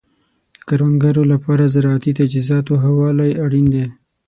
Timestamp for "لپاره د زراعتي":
1.33-2.11